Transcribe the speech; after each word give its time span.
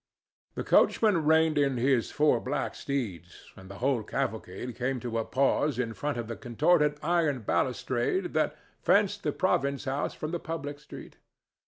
The 0.55 0.63
coachman 0.63 1.25
reined 1.25 1.59
in 1.59 1.77
his 1.77 2.09
four 2.09 2.39
black 2.39 2.73
steeds, 2.73 3.51
and 3.55 3.69
the 3.69 3.77
whole 3.77 4.01
cavalcade 4.01 4.75
came 4.75 4.99
to 5.01 5.19
a 5.19 5.23
pause 5.23 5.77
in 5.77 5.93
front 5.93 6.17
of 6.17 6.27
the 6.27 6.35
contorted 6.35 6.97
iron 7.03 7.41
balustrade 7.43 8.33
that 8.33 8.57
fenced 8.81 9.21
the 9.21 9.31
province 9.31 9.85
house 9.85 10.15
from 10.15 10.31
the 10.31 10.39
public 10.39 10.79
street. 10.79 11.17